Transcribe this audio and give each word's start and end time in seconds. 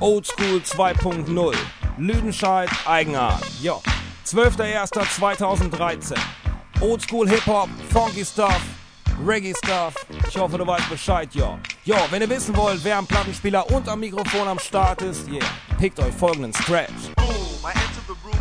Oldschool 0.00 0.62
2.0. 0.64 1.54
Lüdenscheid, 1.98 2.70
Eigenart. 2.86 3.42
Jo, 3.60 3.82
12.01.2013. 4.26 6.16
Oldschool 6.80 7.28
Hip-Hop, 7.28 7.68
Funky 7.92 8.24
Stuff, 8.24 8.62
Reggae 9.26 9.52
Stuff. 9.62 9.94
Ich 10.26 10.38
hoffe, 10.38 10.56
du 10.56 10.66
weißt 10.66 10.88
Bescheid, 10.88 11.28
jo. 11.34 11.58
Jo, 11.84 11.96
wenn 12.08 12.22
ihr 12.22 12.30
wissen 12.30 12.56
wollt, 12.56 12.82
wer 12.82 12.96
am 12.96 13.06
Plattenspieler 13.06 13.70
und 13.72 13.86
am 13.88 14.00
Mikrofon 14.00 14.48
am 14.48 14.58
Start 14.58 15.02
ist, 15.02 15.28
yeah, 15.28 15.44
pickt 15.78 16.00
euch 16.00 16.14
folgenden 16.14 16.54
Scratch. 16.54 17.12
Boom, 17.16 17.26
I 17.62 17.72
enter 17.72 18.00
the 18.06 18.14
room. 18.24 18.40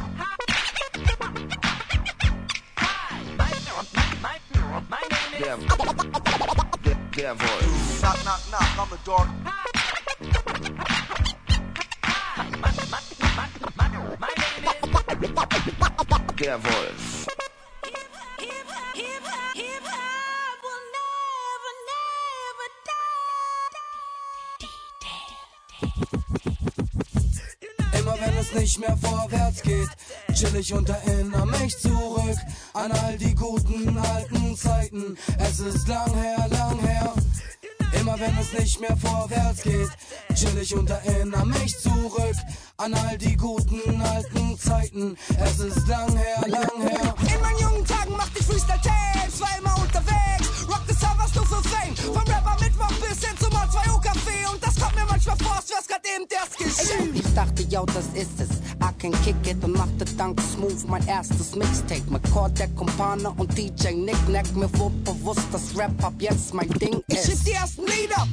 Der, 5.40 5.58
der, 6.84 6.96
der 7.18 7.40
Wolf. 7.40 8.00
Knock, 8.00 8.16
knock, 8.22 8.40
knock 8.50 8.78
on 8.78 8.90
the 8.90 8.98
door. 9.06 9.28
Der 16.50 16.64
Wolf. 16.64 17.28
Immer 28.00 28.16
wenn 28.20 28.38
es 28.40 28.52
nicht 28.56 28.80
mehr 28.80 28.98
vorwärts 28.98 29.62
geht, 29.62 29.90
chill 30.34 30.56
ich 30.56 30.74
und 30.74 30.90
erinnere 30.90 31.46
mich 31.46 31.78
zurück 31.78 32.38
an 32.74 32.94
all 32.94 33.16
die 33.20 33.36
guten 33.36 33.96
alten 34.00 34.58
Zeiten. 34.58 35.20
Es 35.38 35.60
ist 35.60 35.88
lang 35.88 36.12
her, 36.16 36.48
lang 36.50 36.80
her. 36.80 37.14
Immer 37.94 38.20
wenn 38.20 38.36
es 38.40 38.58
nicht 38.58 38.82
mehr 38.82 38.98
vorwärts 38.98 39.62
geht, 39.62 39.90
chill 40.34 40.58
ich 40.60 40.74
und 40.74 40.90
erinnere 40.90 41.46
mich 41.46 41.78
zurück 41.78 42.36
an 42.80 42.94
all 42.94 43.18
die 43.18 43.36
guten 43.36 44.02
alten 44.02 44.58
Zeiten. 44.58 45.18
Es 45.38 45.60
ist 45.60 45.88
lang 45.88 46.16
her, 46.16 46.48
lang 46.48 46.82
her. 46.82 47.14
In 47.34 47.42
meinen 47.42 47.60
jungen 47.60 47.86
Tagen 47.86 48.16
machte 48.16 48.40
ich 48.40 48.46
Freestyle-Tapes, 48.46 49.42
war 49.42 49.50
immer 49.60 49.76
unterwegs. 49.82 50.66
Rock 50.68 50.82
the 50.88 50.94
Servers 50.94 51.36
nur 51.36 51.46
für 51.46 51.68
Fame. 51.68 51.96
Vom 51.98 52.16
Rapper 52.24 52.56
Mittwoch 52.62 52.94
bis 53.08 53.20
hin 53.26 53.38
zum 53.40 53.52
O2O-Café. 53.52 54.52
Und 54.52 54.64
das 54.64 54.76
kommt 54.80 54.96
mir 54.96 55.06
manchmal 55.10 55.38
vor, 55.38 55.56
als 55.58 55.70
wär's 55.70 55.88
grad 55.88 56.02
eben 56.16 56.26
erst 56.30 56.58
geschehen. 56.58 57.16
Ich 57.16 57.34
dachte, 57.34 57.64
yo, 57.64 57.86
das 57.86 58.06
ist 58.14 58.40
es. 58.40 58.50
I 58.82 58.92
can 58.98 59.12
kick 59.24 59.36
it 59.46 59.62
und 59.64 59.74
machte 59.74 60.06
dank 60.18 60.40
Smooth 60.42 60.88
mein 60.88 61.06
erstes 61.08 61.56
Mixtape. 61.56 62.10
Mit 62.10 62.24
Cordac, 62.32 62.74
Kumpane 62.78 63.30
und 63.32 63.58
DJ 63.58 63.92
Nicknack. 63.92 64.46
Mir 64.56 64.70
wurde 64.80 64.96
bewusst, 65.04 65.48
dass 65.52 65.78
Rap 65.78 65.92
ab 66.04 66.14
jetzt 66.20 66.54
mein 66.54 66.70
Ding 66.70 67.04
Ich 67.08 67.22
schrieb 67.24 67.34
ist. 67.34 67.48
die 67.48 67.52
ersten 67.52 67.82
Lieder, 67.86 68.26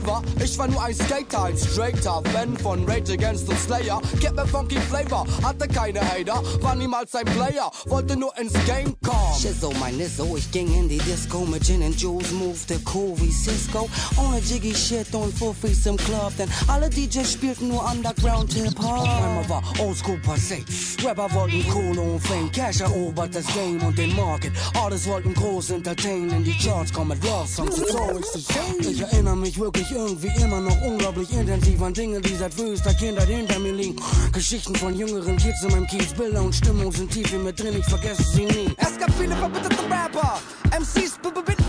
Raver, 0.00 0.22
ich 0.42 0.58
war 0.58 0.68
nur 0.68 0.82
ein 0.82 0.94
Skater, 0.94 1.44
ein 1.44 1.56
straighter 1.56 2.22
Fan 2.32 2.56
von 2.58 2.84
Rage 2.88 3.12
Against 3.12 3.48
the 3.48 3.56
Slayer. 3.56 4.00
Gib 4.20 4.34
mir 4.34 4.46
funky 4.46 4.76
Flavor, 4.76 5.26
hatte 5.42 5.68
keine 5.68 6.00
Hater, 6.00 6.42
war 6.60 6.74
niemals 6.74 7.14
ein 7.14 7.24
Player, 7.24 7.70
wollte 7.86 8.16
nur 8.16 8.36
ins 8.38 8.52
Game 8.66 8.94
kommen. 9.02 9.40
Shizzo, 9.40 9.72
mein 9.80 9.96
Nizzo, 9.96 10.36
ich 10.36 10.50
ging 10.50 10.72
in 10.74 10.88
die 10.88 10.98
Disco 10.98 11.40
mit 11.40 11.64
Gin 11.64 11.82
and 11.82 12.00
Juice, 12.00 12.30
moved 12.32 12.70
cool 12.94 13.14
wie 13.16 13.32
Cisco. 13.32 13.88
Ohne 14.16 14.38
Jiggy 14.40 14.74
Shit 14.74 15.14
und 15.14 15.36
Fuffies 15.36 15.86
im 15.86 15.96
Club, 15.96 16.32
denn 16.38 16.48
alle 16.68 16.88
DJs 16.88 17.32
spielten 17.32 17.68
nur 17.68 17.84
Underground 17.84 18.52
Hip-Hop. 18.52 19.02
Einmal 19.02 19.48
war 19.48 19.62
Oldschool 19.80 20.20
passé, 20.26 20.64
Rapper 21.04 21.32
wollten 21.34 21.66
Kohle 21.68 22.00
und 22.00 22.20
Fame, 22.20 22.50
Cash 22.52 22.80
erobert 22.80 23.34
das 23.34 23.46
Game 23.54 23.82
und 23.82 23.96
den 23.98 24.14
Market. 24.16 24.52
Alles 24.82 25.06
wollten 25.06 25.34
groß 25.34 25.70
entertainen, 25.70 26.30
in 26.30 26.44
die 26.44 26.56
Charts 26.56 26.92
kommen 26.92 27.10
mit 27.10 27.24
Love 27.24 27.48
Songs 27.48 27.78
und 27.78 27.88
Stories 27.88 28.32
zu 28.32 28.38
singen. 28.38 28.92
Ich 28.92 29.00
erinnere 29.00 29.36
mich 29.36 29.58
wirklich 29.58 29.89
irgendwie 29.92 30.30
immer 30.42 30.60
noch 30.60 30.80
unglaublich 30.82 31.32
intensiv 31.32 31.80
an 31.82 31.92
Dinge, 31.94 32.20
die 32.20 32.34
seit 32.36 32.54
frühester 32.54 32.94
Kindheit 32.94 33.28
hinter 33.28 33.58
mir 33.58 33.72
liegen. 33.72 33.96
Geschichten 34.32 34.74
von 34.76 34.94
jüngeren 34.94 35.36
Kids 35.36 35.62
in 35.62 35.70
meinem 35.70 35.86
Kiez, 35.86 36.12
Bilder 36.14 36.42
und 36.42 36.54
Stimmung 36.54 36.92
sind 36.92 37.10
tief 37.10 37.32
in 37.32 37.44
mir 37.44 37.52
drin, 37.52 37.76
ich 37.78 37.86
vergesse 37.86 38.22
sie 38.22 38.44
nie. 38.44 38.74
Es 38.76 38.98
gab 38.98 39.10
viele 39.18 39.34
verbitterte 39.36 39.82
Rapper, 39.90 40.40
MCs, 40.78 41.18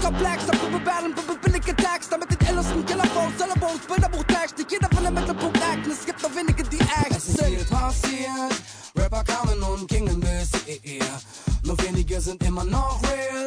Komplex, 0.02 0.46
Battlen, 0.84 1.14
billige 1.44 1.76
Tags, 1.76 2.10
damit 2.10 2.30
den 2.32 2.48
ältesten 2.48 2.86
Killerphones, 2.86 3.38
Telefons, 3.38 3.82
Bilderbuchtags, 3.88 4.58
nicht 4.58 4.72
jeder 4.72 4.90
von 4.94 5.04
der 5.04 5.12
Mittelpunkt 5.12 5.58
acten, 5.62 5.92
es 5.92 6.06
gibt 6.06 6.22
nur 6.22 6.36
wenige, 6.36 6.64
die 6.64 6.80
Es 7.10 7.28
ist 7.28 7.40
acten. 7.42 7.56
viel 7.56 7.66
passiert, 7.66 8.54
Rapper 8.98 9.24
kamen 9.24 9.62
und 9.64 9.88
gingen 9.88 10.20
bis 10.20 10.50
hierher. 10.66 11.06
Nur 11.64 11.78
wenige 11.84 12.20
sind 12.20 12.44
immer 12.44 12.64
noch 12.64 13.02
real 13.04 13.41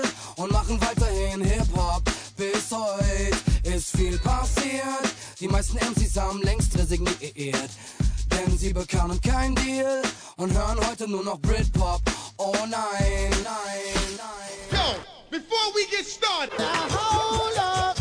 bekamen 8.74 9.20
kein 9.20 9.54
Deal 9.54 10.02
und 10.36 10.52
hören 10.52 10.78
heute 10.86 11.08
nur 11.08 11.22
noch 11.24 11.38
Britpop. 11.38 12.02
Oh 12.36 12.52
nein, 12.68 13.30
nein, 13.30 13.94
nein. 14.18 14.70
Yo, 14.72 14.96
before 15.30 15.72
we 15.74 15.86
get 15.90 16.04
started. 16.04 16.58
Now 16.58 16.88
hold 16.90 17.56
up. 17.56 17.96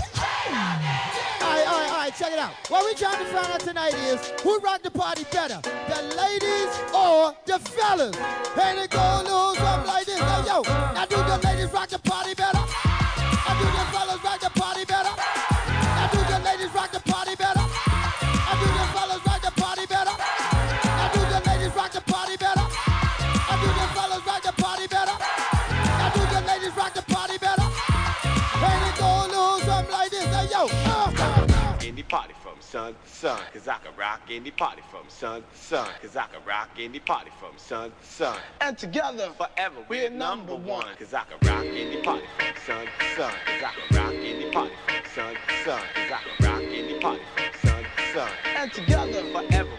Alright, 1.41 1.67
alright, 1.67 1.91
alright, 1.91 2.15
check 2.17 2.33
it 2.33 2.39
out. 2.39 2.51
What 2.69 2.85
we 2.85 2.95
trying 2.95 3.19
to 3.19 3.25
find 3.25 3.53
out 3.53 3.59
tonight 3.59 3.93
is 3.93 4.33
who 4.41 4.57
rock 4.59 4.81
the 4.81 4.89
party 4.91 5.25
better, 5.31 5.61
the 5.61 6.01
ladies 6.17 6.71
or 6.93 7.35
the 7.45 7.59
fellas? 7.59 8.17
And 8.59 8.79
it 8.79 8.89
go 8.89 8.99
a 8.99 9.23
little 9.23 9.55
something 9.55 9.87
like 9.87 10.05
this. 10.05 10.19
Now, 10.19 10.45
yo, 10.45 10.61
now 10.93 11.05
do 11.05 11.17
the 11.17 11.39
ladies 11.47 11.71
rock 11.71 11.89
the 11.89 11.99
sun 32.83 32.95
to 32.95 33.09
sun, 33.09 33.39
cause 33.53 33.67
I 33.67 33.77
can 33.77 33.95
rock 33.95 34.21
any 34.29 34.51
party 34.51 34.81
from 34.89 35.07
sun 35.07 35.41
to 35.43 35.57
sun, 35.57 35.87
cause 36.01 36.17
I 36.17 36.25
can 36.27 36.43
rock 36.45 36.69
any 36.77 36.99
party 36.99 37.31
from 37.39 37.57
sun 37.57 37.91
to 37.91 38.05
sun. 38.05 38.37
And 38.59 38.77
together 38.77 39.29
forever 39.37 39.85
we're 39.87 40.09
number 40.09 40.55
one, 40.55 40.87
cause 40.99 41.13
I 41.13 41.23
can 41.23 41.37
rock 41.49 41.65
any 41.65 41.97
party 42.03 42.27
from 42.35 42.55
sun 42.65 42.87
to 42.99 43.05
sun, 43.15 43.33
cause 43.45 43.63
I 43.63 43.71
can 43.71 43.97
rock 43.97 44.15
any 44.15 44.45
party 44.51 44.75
from 44.85 45.05
sun 45.15 45.35
to 45.35 45.63
sun, 45.63 45.81
cause 45.95 46.11
I 46.11 46.19
can 46.23 46.45
rock 46.45 46.63
any 46.63 46.99
party 46.99 47.23
from 47.35 47.69
sun 47.69 47.83
to 47.83 48.13
sun. 48.13 48.31
And 48.57 48.73
together 48.73 49.23
forever 49.31 49.75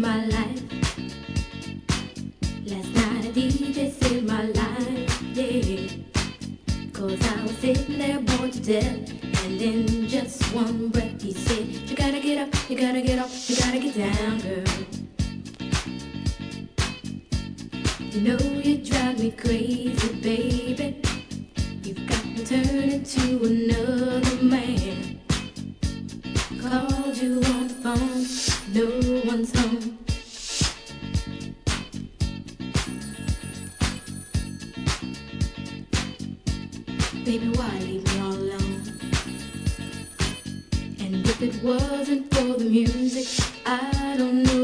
my 0.00 0.24
life. 0.26 0.62
Last 2.64 2.94
night 2.94 3.24
a 3.26 3.32
DJ 3.32 3.92
saved 3.92 4.26
my 4.26 4.44
life, 4.44 5.22
yeah. 5.34 5.88
Cause 6.92 7.20
I 7.26 7.42
was 7.42 7.56
sitting 7.58 7.98
there 7.98 8.20
bored 8.20 8.52
to 8.52 8.60
death. 8.60 9.10
And 9.44 9.60
in 9.60 10.08
just 10.08 10.42
one 10.54 10.88
breath 10.88 11.20
he 11.20 11.32
said, 11.32 11.66
You 11.66 11.96
gotta 11.96 12.20
get 12.20 12.38
up, 12.38 12.70
you 12.70 12.78
gotta 12.78 13.02
get 13.02 13.18
up, 13.18 13.30
you 13.46 13.56
gotta 13.56 13.78
get 13.78 13.94
down, 13.94 14.40
girl. 14.40 15.00
You 18.10 18.20
know 18.22 18.38
you 18.38 18.78
drive 18.78 19.18
me 19.18 19.30
crazy, 19.32 20.12
baby. 20.20 21.00
You've 21.82 22.06
got 22.06 22.22
to 22.36 22.44
turn 22.44 22.90
into 22.90 23.44
another 23.44 24.42
man. 24.42 25.20
Called 26.60 27.16
you 27.16 27.40
on 27.52 27.68
the 27.68 27.74
phone, 27.82 28.26
no 28.74 29.30
one's 29.30 29.58
home. 29.58 29.89
Baby, 37.30 37.46
why 37.50 37.78
leave 37.78 38.04
me 38.04 38.20
all 38.22 38.32
alone? 38.32 38.82
And 40.98 41.24
if 41.24 41.40
it 41.40 41.62
wasn't 41.62 42.34
for 42.34 42.58
the 42.58 42.64
music, 42.64 43.46
I 43.64 44.16
don't 44.18 44.42
know 44.42 44.59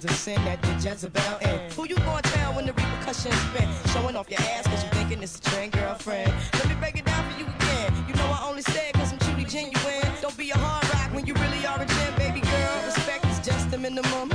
the 0.00 0.14
sin 0.14 0.42
that 0.44 0.62
did 0.62 0.82
Jezebel 0.82 1.38
in. 1.42 1.48
Mm. 1.48 1.72
Who 1.74 1.86
you 1.86 1.96
gonna 1.96 2.22
tell 2.22 2.54
when 2.54 2.66
the 2.66 2.72
repercussions 2.72 3.34
spin? 3.34 3.68
Showing 3.92 4.16
off 4.16 4.30
your 4.30 4.40
ass 4.40 4.66
cause 4.66 4.82
you 4.82 4.90
thinking 4.90 5.22
it's 5.22 5.38
a 5.38 5.42
trend, 5.42 5.72
girlfriend. 5.72 6.32
Let 6.54 6.68
me 6.68 6.74
break 6.76 6.98
it 6.98 7.04
down 7.04 7.30
for 7.30 7.38
you 7.38 7.46
again. 7.46 7.92
You 8.08 8.14
know 8.14 8.26
I 8.26 8.46
only 8.48 8.62
said 8.62 8.94
cause 8.94 9.12
I'm 9.12 9.18
truly 9.18 9.44
genuine. 9.44 10.08
Don't 10.22 10.36
be 10.36 10.50
a 10.50 10.56
hard 10.56 10.88
rock 10.94 11.14
when 11.14 11.26
you 11.26 11.34
really 11.34 11.66
are 11.66 11.80
a 11.80 11.86
gem, 11.86 12.14
baby 12.16 12.40
girl. 12.40 12.82
Respect 12.86 13.26
is 13.26 13.40
just 13.40 13.70
the 13.70 13.78
minimum. 13.78 14.30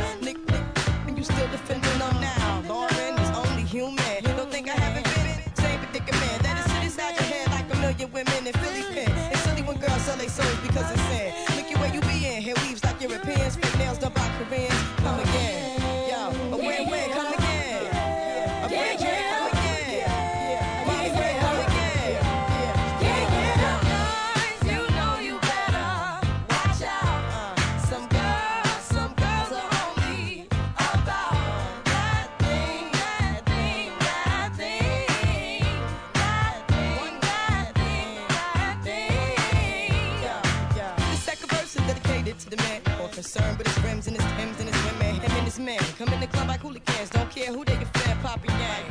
Care 47.45 47.53
who 47.53 47.63
they 47.65 47.77
can 47.77 47.85
fan, 47.85 48.17
Poppy 48.21 48.47
Gang. 48.47 48.83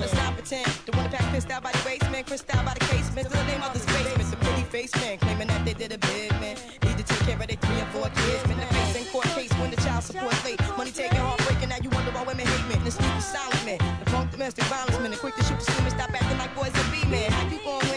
Let's 0.00 0.14
not 0.14 0.34
pretend. 0.34 0.66
The 0.86 0.92
one 0.96 1.08
pack 1.10 1.22
pissed 1.32 1.50
out 1.50 1.62
by 1.62 1.70
the 1.72 1.82
basement, 1.84 2.26
crissed 2.26 2.50
out 2.54 2.64
by 2.64 2.74
the 2.74 2.84
casement. 2.90 3.28
Still 3.28 3.40
the 3.40 3.46
name 3.46 3.62
of 3.62 3.72
this 3.72 3.86
basement. 3.86 4.30
The 4.30 4.36
pretty 4.36 4.64
face 4.64 4.94
man 4.96 5.18
claiming 5.18 5.48
that 5.48 5.64
they 5.64 5.74
did 5.74 5.92
a 5.92 5.98
bid, 5.98 6.30
man. 6.40 6.56
Need 6.82 6.98
to 6.98 7.04
take 7.04 7.22
care 7.26 7.38
of 7.38 7.46
their 7.46 7.56
three 7.56 7.78
and 7.78 7.90
four 7.94 8.08
kids. 8.10 8.42
Been 8.48 8.58
the 8.58 8.66
face 8.74 8.96
in 8.96 9.04
court 9.12 9.26
case 9.38 9.52
when 9.60 9.70
the 9.70 9.76
child 9.76 10.02
support 10.02 10.34
late. 10.44 10.60
Money 10.76 10.90
taking, 10.90 11.18
heartbreaking. 11.18 11.68
Now 11.68 11.78
you 11.82 11.90
wonder 11.90 12.10
why 12.10 12.24
women 12.24 12.46
hate 12.46 12.66
men. 12.68 12.82
The 12.84 12.90
sneaky 12.90 13.20
silent 13.20 13.64
man. 13.64 13.78
The 14.00 14.10
punk 14.10 14.32
domestic 14.32 14.64
violence 14.64 14.98
man. 14.98 15.10
The 15.12 15.16
quick 15.16 15.36
to 15.36 15.44
shoot 15.44 15.58
the 15.58 15.64
screaming. 15.64 15.94
Stop 15.94 16.10
acting 16.10 16.38
like 16.38 16.54
boys 16.56 16.74
and 16.74 16.88
be 16.90 17.00
men. 17.06 17.30
How 17.30 17.46
you 17.46 17.58
gon' 17.62 17.91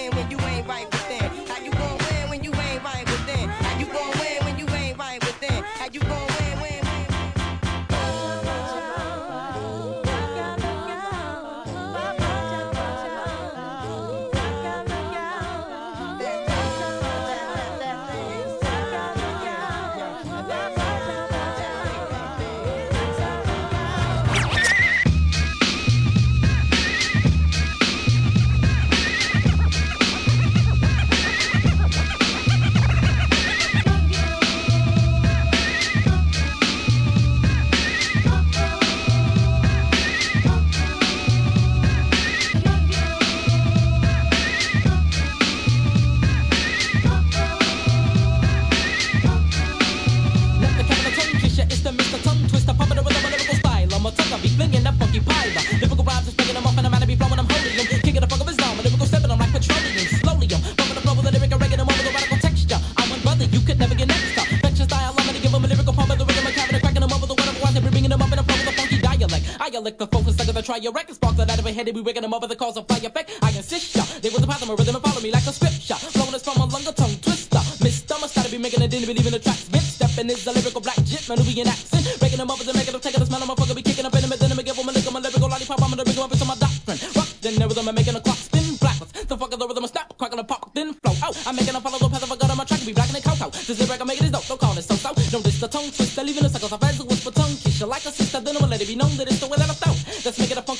spark 71.75 71.85
that 71.85 71.91
out 71.91 71.91
of 71.91 71.91
a 71.91 71.91
head 71.91 71.95
we 71.95 72.01
wigging 72.01 72.21
them 72.21 72.33
over 72.33 72.47
the 72.47 72.55
cause 72.55 72.77
of 72.77 72.87
fire 72.87 73.03
effect. 73.03 73.31
I 73.43 73.51
insist 73.51 73.95
ya, 73.95 74.03
they 74.21 74.29
was 74.29 74.43
a 74.43 74.47
pattern 74.47 74.69
of 74.69 74.79
rhythm 74.79 74.95
and 74.95 75.03
follow 75.03 75.21
me 75.21 75.31
like 75.31 75.45
a 75.45 75.53
scripture. 75.53 75.95
Flowing 75.95 76.31
this 76.31 76.43
from 76.43 76.61
a 76.61 76.65
longer 76.65 76.91
tongue 76.91 77.15
twister. 77.21 77.61
Mister 77.83 78.15
must 78.21 78.35
gotta 78.35 78.49
be 78.49 78.57
making 78.57 78.81
it 78.81 78.89
didn't 78.89 79.07
believe 79.07 79.25
in 79.25 79.33
the 79.33 79.39
tracks. 79.39 79.67
Bit 79.69 79.81
stepping 79.81 80.29
is 80.29 80.43
the 80.43 80.51
lyrical 80.53 80.81
black 80.81 80.97
jit, 81.03 81.27
Manubian 81.27 81.67
accent. 81.67 82.19
Breaking 82.19 82.39
them 82.39 82.49
up 82.49 82.59
and 82.59 82.73
making 82.73 82.93
them 82.93 83.01
take 83.01 83.15
it, 83.15 83.19
the 83.19 83.25
smell 83.25 83.41
of 83.41 83.47
my 83.47 83.55
fucker 83.55 83.75
be 83.75 83.81
kicking 83.81 84.05
up 84.05 84.15
in 84.15 84.21
them 84.21 84.31
and 84.31 84.39
then 84.39 84.51
I'm 84.51 84.63
give 84.63 84.75
them 84.75 84.87
a 84.87 84.91
lick 84.91 85.05
of 85.05 85.13
my 85.13 85.19
lyrical 85.19 85.49
lollipop. 85.49 85.81
I'm 85.81 85.89
gonna 85.91 86.03
bring 86.03 86.15
them 86.15 86.25
up 86.25 86.31
into 86.31 86.45
my 86.45 86.55
doctrine. 86.55 86.99
Rock, 87.15 87.29
then 87.41 87.55
the 87.59 87.67
rhythm 87.67 87.87
I'm 87.89 87.95
making 87.95 88.14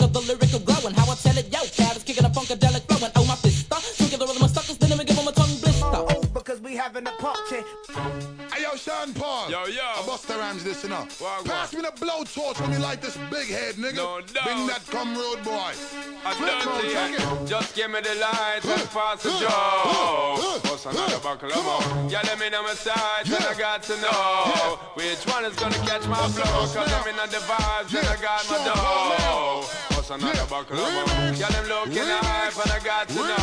Of 0.02 0.12
the 0.12 0.20
lyrical 0.20 0.60
glow 0.60 0.88
and 0.88 0.96
how 0.96 1.10
I 1.10 1.16
tell 1.16 1.38
it, 1.38 1.48
yo. 1.54 1.60
Cat 1.78 2.05
The 10.56 10.64
this, 10.64 10.86
know. 10.86 11.06
Pass 11.44 11.74
me 11.74 11.82
the 11.82 11.92
blowtorch 12.00 12.62
when 12.62 12.72
you 12.72 12.80
like 12.80 13.02
this 13.02 13.18
big 13.30 13.50
head, 13.50 13.76
nigga. 13.76 13.98
No 13.98 14.22
doubt. 14.22 14.46
Bring 14.46 14.68
that 14.68 14.82
come 14.88 15.14
road 15.14 15.44
boy. 15.44 15.74
I 16.24 16.32
don't 16.32 17.44
it. 17.44 17.48
Just 17.48 17.76
give 17.76 17.92
me 17.92 18.00
the 18.00 18.16
light 18.16 18.64
and 18.64 18.90
pass 18.90 19.22
the 19.22 19.32
joe. 19.32 20.62
Bust 20.64 20.86
another 20.86 21.20
buckle 21.20 21.52
of 21.52 21.66
more. 21.66 22.10
Yeah, 22.10 22.22
let 22.24 22.40
me 22.40 22.50
know 22.50 22.64
my 22.64 22.74
size 22.74 23.26
and 23.26 23.44
I 23.44 23.54
got 23.58 23.84
to 23.84 24.00
know 24.00 24.80
which 24.94 25.26
one 25.28 25.44
is 25.44 25.56
gonna 25.58 25.76
catch 25.80 26.08
my 26.08 26.26
flow. 26.30 26.66
Cause 26.72 26.94
I'm 26.94 27.10
in 27.10 27.18
the 27.18 27.44
vibes 27.44 27.94
and 27.94 28.08
I 28.08 28.16
got 28.22 28.50
my 28.50 28.58
dough. 28.64 29.95
Bust 30.08 30.22
another 30.22 30.46
buckle 30.48 30.78
of 30.78 30.94
more. 30.94 31.34
Yeah, 31.34 31.50
them 31.50 31.66
looking 31.66 32.04
hype 32.06 32.54
and 32.54 32.72
I 32.72 32.80
got 32.86 33.10
to 33.10 33.16
know. 33.16 33.36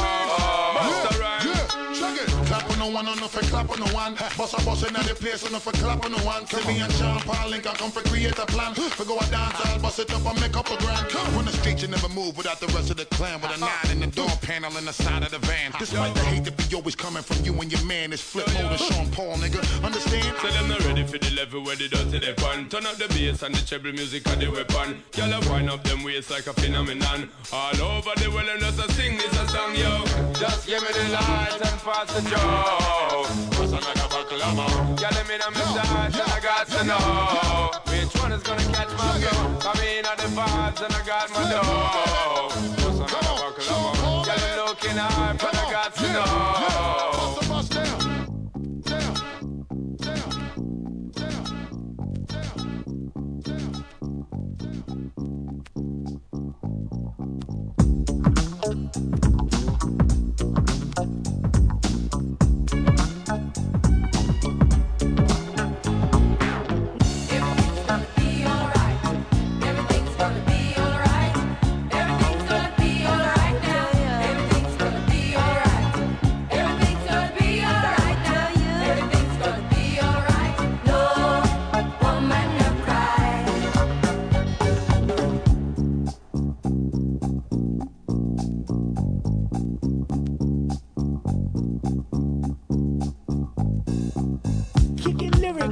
Bust 0.79 1.11
a 1.11 1.21
rhyme. 1.21 1.47
Yeah, 1.49 1.93
check 1.93 2.23
it. 2.23 2.33
Clap 2.47 2.71
on 2.71 2.79
no 2.79 2.89
one, 2.89 3.09
on 3.09 3.17
for 3.17 3.41
clap 3.51 3.71
on 3.71 3.81
no 3.81 3.87
one. 3.93 4.15
Boss 4.37 4.53
a 4.55 4.65
boss 4.65 4.87
in 4.87 4.93
the 4.95 5.15
place, 5.15 5.43
on 5.43 5.59
for 5.59 5.73
clap 5.73 6.05
on 6.05 6.13
no 6.13 6.19
one. 6.19 6.45
Me 6.69 6.79
and 6.81 6.93
Sean 6.93 7.19
Paul 7.21 7.49
link, 7.49 7.67
I 7.67 7.75
come 7.75 7.91
for 7.91 8.03
create 8.03 8.39
a 8.39 8.47
plan. 8.47 8.75
For 8.75 9.05
go 9.05 9.19
a 9.19 9.27
dance, 9.27 9.57
I'll 9.65 9.81
bust 9.81 9.99
it 9.99 10.13
up 10.15 10.25
and 10.25 10.41
make 10.41 10.57
up 10.57 10.71
a 10.71 10.77
grand. 10.77 11.11
On 11.37 11.45
the 11.45 11.51
street, 11.51 11.83
you 11.83 11.89
never 11.89 12.09
move 12.09 12.37
without 12.37 12.61
the 12.61 12.67
rest 12.69 12.91
of 12.91 12.97
the 12.97 13.07
clan. 13.07 13.41
With 13.41 13.51
a 13.51 13.55
uh-huh. 13.55 13.89
nine 13.89 14.03
in 14.03 14.11
the 14.11 14.15
door 14.15 14.31
panel 14.43 14.77
in 14.77 14.85
the 14.85 14.93
side 14.93 15.25
of 15.25 15.31
the 15.33 15.41
van. 15.41 15.71
Uh-huh. 15.71 15.79
Despite 15.81 16.15
the 16.15 16.21
hate 16.21 16.45
that 16.45 16.57
be 16.57 16.77
always 16.77 16.95
coming 16.95 17.25
from 17.25 17.45
you 17.45 17.59
and 17.61 17.73
your 17.73 17.85
man, 17.87 18.13
it's 18.13 18.23
flip 18.23 18.47
mode 18.55 18.71
and 18.71 18.81
Sean 18.81 19.11
Paul, 19.11 19.35
nigga. 19.37 19.59
Understand? 19.83 20.37
Tell 20.37 20.53
them 20.53 20.69
not 20.69 20.85
ready 20.85 21.05
for 21.05 21.19
the 21.19 21.31
level 21.35 21.65
where 21.65 21.75
they 21.75 21.89
dirty 21.89 22.21
they 22.21 22.35
fun. 22.35 22.69
Turn 22.69 22.87
up 22.87 22.97
the 22.97 23.09
bass 23.09 23.43
and 23.43 23.53
the 23.53 23.67
treble 23.67 23.93
music 23.93 24.29
and 24.29 24.41
the 24.41 24.51
weapon. 24.51 25.03
Y'all 25.17 25.33
wind 25.51 25.71
up 25.71 25.83
them 25.83 26.05
waist 26.05 26.31
like 26.31 26.47
a 26.47 26.52
phenomenon. 26.55 27.29
All 27.53 27.81
over 27.83 28.13
the 28.17 28.31
world 28.31 28.49
and 28.49 28.61
just 28.61 28.79
a 28.79 28.93
sing 28.93 29.17
this 29.17 29.33
a 29.39 29.49
song, 29.49 29.75
yo. 29.75 30.05
Just 30.35 30.67
give 30.67 30.83
me 30.83 30.89
the 30.93 31.13
light 31.13 31.61
and 31.61 31.79
pass 31.81 32.13
the 32.15 32.21
joe. 32.31 33.25
Pass 33.53 33.73
another 33.73 34.09
buckle 34.09 34.43
of 34.43 34.55
more. 34.57 34.69
Y'all 35.01 35.13
let 35.13 35.29
me 35.29 35.37
know 35.39 35.51
my 35.51 35.61
size 35.77 36.19
and 36.19 36.33
I 36.33 36.41
got 36.41 36.67
to 36.69 36.85
know 36.85 37.71
which 37.93 38.15
one 38.23 38.33
is 38.33 38.43
gonna 38.43 38.65
catch 38.73 38.93
my 38.97 39.13
flow. 39.21 39.71
I 39.71 39.73
mean, 39.81 40.05
all 40.07 40.17
the 40.17 40.29
vibes 40.37 40.81
and 40.85 40.95
I 40.95 41.03
got 41.07 41.31
my 41.35 41.43
dough. 41.51 42.49
Pass 42.81 42.99
another 42.99 43.35
buckle 43.41 43.75
of 43.75 44.03
more. 44.03 44.25
Them 44.25 44.67
looking 44.67 44.97
hype 44.97 45.43
and 45.43 45.57
I 45.57 45.71
got 45.71 45.95
to 45.95 46.13
know. 46.13 47.22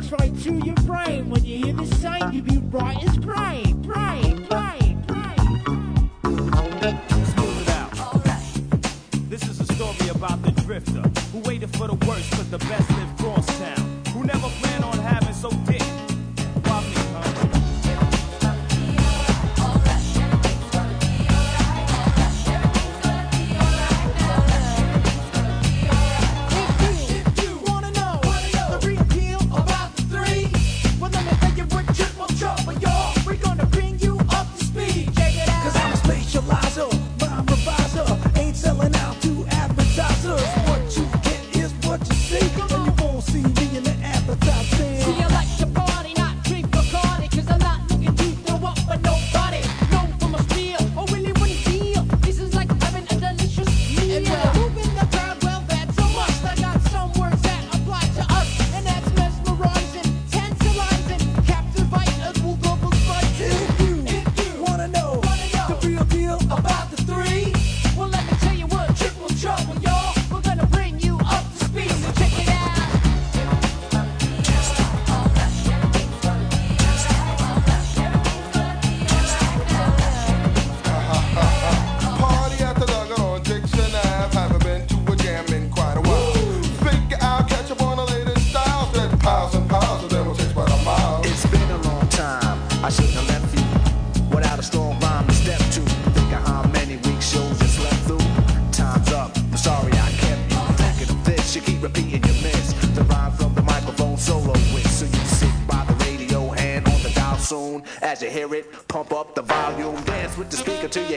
Lyrics 0.00 0.12
right 0.12 0.37
through 0.37 0.64
your 0.64 0.75
brain. 0.87 1.28
When 1.28 1.45
you 1.45 1.64
hear 1.64 1.75
the 1.75 1.87
sound, 1.97 2.35
you 2.35 2.42
be 2.42 2.59
right 2.59 3.02
as 3.04 3.16
brain, 3.19 3.83
brain, 3.83 4.47
brain, 4.47 5.02
brain. 5.07 6.11
Out. 7.69 8.25
This 9.28 9.42
is 9.49 9.61
a 9.61 9.66
story 9.75 10.09
about 10.09 10.42
the 10.42 10.52
drifter 10.62 11.02
who 11.33 11.40
waited 11.40 11.71
for 11.76 11.87
the 11.88 12.07
worst, 12.07 12.30
but 12.30 12.50
the 12.50 12.59
best 12.66 12.90
lived 12.90 13.19
cross 13.19 13.47
town. 13.59 13.80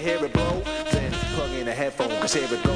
Hear 0.04 0.24
it 0.26 0.34
blow. 0.34 0.62
Then 0.92 1.12
plug 1.34 1.52
in 1.52 1.68
a 1.70 1.72
headphone, 1.72 2.10
cause 2.20 2.34
here 2.34 2.44
it 2.44 2.64
go. 2.64 2.76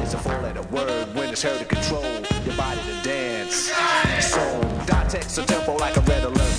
It's 0.00 0.14
a 0.14 0.18
four 0.18 0.40
letter 0.40 0.62
word 0.70 1.12
when 1.14 1.28
it's 1.30 1.42
heard 1.42 1.58
to 1.58 1.64
control 1.64 2.04
your 2.46 2.56
body 2.56 2.80
to 2.80 2.94
dance. 3.02 3.72
So, 4.20 4.40
dot 4.86 5.10
text 5.10 5.36
a 5.38 5.44
tempo 5.44 5.76
like 5.76 5.96
a 5.96 6.00
red 6.02 6.22
alert. 6.22 6.58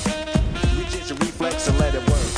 Reach 0.77 1.09
your 1.09 1.17
reflex 1.19 1.69
and 1.69 1.79
let 1.79 1.95
it 1.95 2.05
work. 2.09 2.31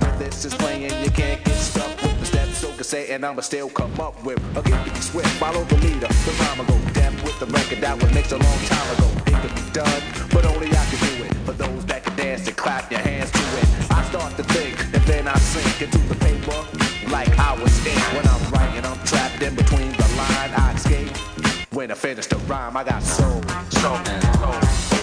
When 0.00 0.18
this 0.20 0.44
is 0.44 0.54
playing, 0.54 0.82
you 1.02 1.10
can't 1.10 1.42
get 1.44 1.56
stuck 1.56 1.90
with 2.00 2.18
the 2.20 2.26
steps. 2.26 2.58
So 2.58 2.72
can 2.72 2.84
say, 2.84 3.12
and 3.12 3.26
I'ma 3.26 3.40
still 3.40 3.70
come 3.70 3.98
up 3.98 4.14
with 4.22 4.38
a 4.56 4.62
be 4.62 5.00
swift. 5.00 5.28
Follow 5.40 5.64
the 5.64 5.76
leader, 5.78 6.06
the 6.06 6.32
rhyme 6.40 6.64
go 6.64 6.78
depth 6.92 7.24
with 7.24 7.38
the 7.40 7.46
record 7.46 7.80
that 7.80 8.00
was 8.00 8.14
mixed 8.14 8.32
a 8.32 8.38
long 8.38 8.60
time 8.70 8.88
ago. 8.94 9.08
It 9.26 9.34
could 9.42 9.54
be 9.56 9.66
done, 9.72 10.02
but 10.30 10.46
only 10.46 10.68
I 10.68 10.84
can 10.90 11.00
do 11.08 11.24
it. 11.24 11.34
For 11.44 11.52
those 11.52 11.85
dance 12.16 12.46
and 12.48 12.56
clap 12.56 12.90
your 12.90 13.00
hands 13.00 13.30
to 13.30 13.38
it. 13.38 13.90
I 13.90 14.02
start 14.04 14.36
to 14.36 14.42
think 14.44 14.80
and 14.94 15.04
then 15.04 15.28
I 15.28 15.36
sink 15.38 15.82
into 15.82 15.98
the 16.08 16.14
paper 16.16 16.56
like 17.10 17.38
I 17.38 17.52
was 17.60 17.74
in. 17.86 17.98
When 18.16 18.26
I'm 18.26 18.50
writing, 18.50 18.84
I'm 18.84 18.98
trapped 19.06 19.42
in 19.42 19.54
between 19.54 19.92
the 19.92 20.08
line. 20.16 20.50
I 20.56 20.72
escape. 20.74 21.16
When 21.72 21.90
I 21.90 21.94
finish 21.94 22.26
the 22.26 22.36
rhyme, 22.48 22.76
I 22.76 22.84
got 22.84 23.02
soul, 23.02 23.42
soul, 23.70 23.98
soul. 24.04 24.95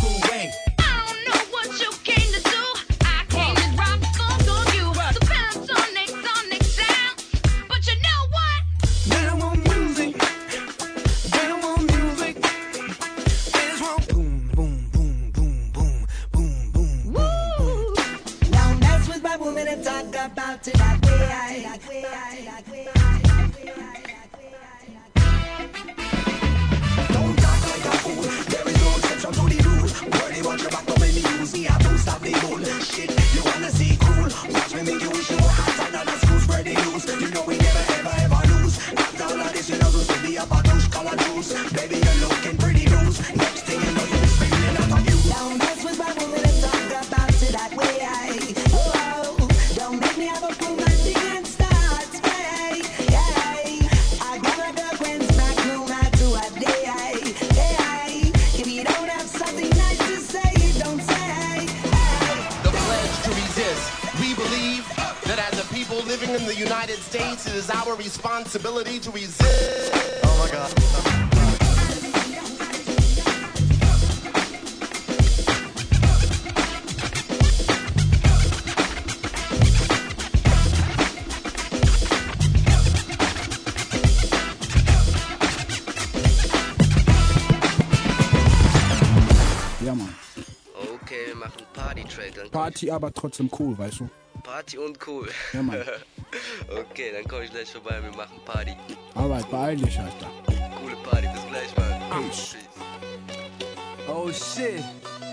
School 0.00 0.30
way. 0.30 0.69
Living 66.30 66.48
in 66.48 66.54
the 66.54 66.60
United 66.60 66.96
States, 66.98 67.46
it 67.46 67.54
is 67.54 67.70
our 67.70 67.94
responsibility 67.96 68.98
to 69.00 69.10
resist. 69.10 69.92
Oh 70.24 70.38
my 70.38 70.50
God. 70.50 70.70
Ja, 89.82 89.94
Mann. 89.94 90.14
Okay, 90.76 91.34
machen 91.34 91.64
Party-Track. 91.72 92.50
Party, 92.52 92.90
aber 92.90 93.12
trotzdem 93.12 93.50
cool, 93.58 93.76
weißt 93.76 94.00
du? 94.00 94.10
Party 94.50 94.78
und 94.78 94.98
cool. 95.06 95.28
Ja, 95.52 95.62
Mann. 95.62 95.76
okay, 96.80 97.12
dann 97.12 97.24
komme 97.28 97.44
ich 97.44 97.52
gleich 97.52 97.70
vorbei 97.70 97.98
und 97.98 98.10
wir 98.10 98.16
machen 98.16 98.40
Party. 98.44 98.74
Arbeit, 99.14 99.48
beeil 99.48 99.76
dich, 99.76 99.96
Alter. 99.96 100.28
Coole 100.80 100.96
Party, 101.08 101.28
bis 101.32 101.46
gleich, 101.48 101.76
Mann. 101.76 102.26
Peace. 102.28 102.56
Oh 104.08 104.28
shit. 104.32 104.82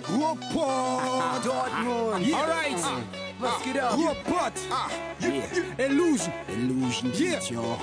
Ruhrpott, 0.08 1.44
Dortmund. 1.46 2.32
Alright. 2.32 2.78
Was 3.40 3.64
geht 3.64 3.80
ab? 3.80 3.98
Ruhrpott. 3.98 4.54
Yeah. 5.20 5.88
Illusion. 5.88 6.32
Illusion, 6.48 7.12
Yeah. 7.16 7.40
ja. 7.50 7.78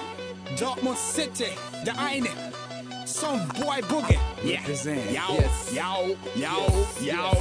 Dortmund 0.57 0.97
City, 0.99 1.51
der 1.85 1.99
eine. 1.99 2.29
Some 3.07 3.45
boy 3.61 3.83
boogie. 3.89 4.19
Yeah. 4.45 4.61
Represent. 4.61 5.11
Yo, 5.11 5.35
Yes. 5.35 5.75
yo, 5.75 6.17
yo, 6.37 6.87
yo. 7.05 7.17
Party 7.17 7.34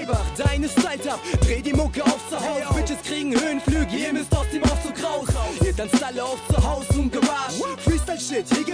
Maybach, 0.00 0.24
deine 0.36 0.68
Style 0.68 1.12
ab. 1.12 1.20
Dreh 1.42 1.60
die 1.60 1.72
Mucke 1.72 2.02
auf 2.02 2.28
zu 2.28 2.36
Haus. 2.36 2.74
Bitches 2.74 3.02
kriegen 3.02 3.38
Höhenflüge, 3.38 3.96
ihr 3.96 4.12
müsst 4.12 4.34
aus 4.34 4.46
dem 4.52 4.62
Aufzug 4.64 4.94
raus. 5.02 5.28
Ihr 5.64 5.76
tanzt 5.76 6.02
alle 6.02 6.24
auf 6.24 6.38
zu 6.48 6.62
Haus 6.62 6.86
und 6.96 7.12
Garage. 7.12 7.62
Freestyle 7.84 8.18
Shit, 8.18 8.46
hier 8.54 8.64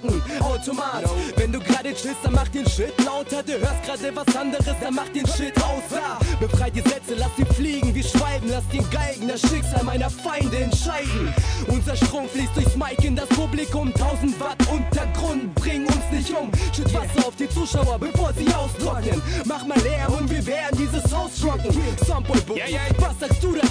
Platten. 0.00 0.22
Automat. 0.40 1.04
Wenn 1.36 1.52
du 1.52 1.60
gerade 1.60 1.94
chillst, 1.94 2.18
dann 2.22 2.34
mach 2.34 2.48
den 2.48 2.68
Shit 2.68 2.92
lauter. 3.04 3.42
Du 3.42 3.52
hörst 3.52 3.82
gerade 3.84 4.14
was 4.14 4.36
anderes, 4.36 4.74
dann 4.80 4.94
mach 4.94 5.08
den 5.08 5.26
Shit 5.26 5.56
aus. 5.58 5.82
Da. 5.90 6.18
Befreit 6.38 6.74
die 6.74 6.80
Sätze, 6.80 7.14
lass 7.16 7.30
sie 7.36 7.44
fliegen 7.54 7.94
wie 7.94 8.02
Schwalben. 8.02 8.48
Lass 8.50 8.66
den 8.68 8.88
Geigen 8.90 9.28
das 9.28 9.40
Schicksal 9.40 9.84
meiner 9.84 10.10
Feinde 10.10 10.56
entscheiden. 10.58 11.32
Unser 11.68 11.96
Strom 11.96 12.28
fließt 12.28 12.56
durchs 12.56 12.76
Mic 12.76 13.04
in 13.04 13.16
das 13.16 13.28
Publikum. 13.28 13.88
1000 13.88 14.40
Watt 14.40 14.56
Untergrund, 14.70 15.54
bring 15.56 15.86
uns 15.86 16.10
nicht 16.10 16.30
um. 16.30 16.50
Schütt 16.74 16.92
Wasser 16.94 17.26
auf 17.26 17.36
die 17.36 17.48
Zuschauer, 17.48 17.98
bevor 17.98 18.32
sie 18.32 18.48
austrocknen. 18.54 19.20
Mach 19.44 19.66
mal 19.66 19.78
Lärm 19.80 20.14
und 20.14 20.30
wir 20.30 20.44
werden 20.46 20.78
dieses 20.78 21.04
Haus 21.14 21.32
rocken. 21.44 21.76
Sample 22.06 22.40
Boogie, 22.42 22.60
Yeah, 22.60 22.68
yeah. 22.68 22.89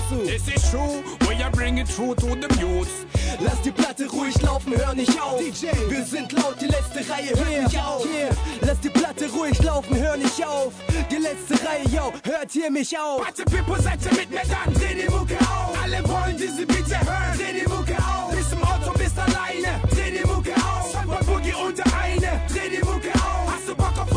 Du 0.10 0.16
dazu? 0.16 0.26
This 0.26 0.48
is 0.48 0.72
true, 0.72 1.04
we 1.28 1.42
are 1.42 1.52
bringing 1.52 1.86
true 1.86 2.16
to 2.16 2.36
the 2.36 2.60
youths. 2.60 3.06
Lass 3.42 3.62
die 3.62 3.72
Platte 3.72 4.08
ruhig 4.08 4.42
laufen, 4.42 4.74
hör 4.76 4.94
nicht 4.94 5.22
auf. 5.22 5.40
DJ, 5.40 5.68
wir 5.90 6.04
sind 6.04 6.32
laut, 6.34 6.56
die 6.60 6.66
letzte 6.66 7.00
Reihe, 7.10 7.32
hör 7.36 7.64
nicht 7.64 7.80
auf. 7.80 8.06
Yeah. 8.06 8.30
Lass 8.62 8.80
die 8.80 8.90
Platte 8.90 9.30
ruhig 9.30 9.62
laufen, 9.64 9.96
hör 9.96 10.18
nicht 10.18 10.46
auf. 10.46 10.74
Die 11.10 11.18
letzte 11.18 11.54
Reihe, 11.66 11.86
yo, 11.90 12.12
hört 12.24 12.52
hier 12.52 12.72
mich 12.72 12.98
auf. 12.98 13.22
Party 13.22 13.44
People, 13.44 13.82
seid 13.82 14.00
ihr 14.06 14.18
mit 14.18 14.30
mir 14.30 14.42
dann? 14.50 14.74
Dreh 14.74 14.96
die 14.96 15.10
Mucke 15.10 15.38
auf. 15.40 15.78
Alle 15.82 16.08
wollen 16.08 16.38
diese 16.38 16.66
Bitte 16.66 17.00
hören. 17.00 17.38
Dreh 17.38 17.60
die 17.62 17.70
Mucke 17.70 17.98
auf. 17.98 18.36
Bist 18.36 18.52
im 18.52 18.64
Auto, 18.64 18.92
bist 18.98 19.18
alleine. 19.18 19.80
Dreh 19.90 20.12
die 20.12 20.28
Mucke 20.28 20.54
auf. 20.56 20.92
Samba 20.92 21.20
Boogie 21.26 21.54
und 21.54 21.78
der 21.78 21.86
eine. 21.86 22.42
Dreh 22.50 22.70
die 22.70 22.84
Mucke 22.84 23.14
auf. 23.16 23.40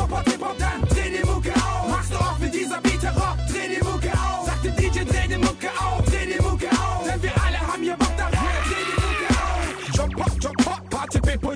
Hop-Hop, 0.03 0.29
Hip-Hop, 0.29 0.59
dann 0.59 0.81
dreh 0.81 0.89
die 0.89 0.91
Mucke 0.91 0.92